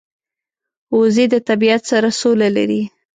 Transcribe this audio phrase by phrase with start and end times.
[0.97, 2.81] وزې د طبیعت سره سوله لري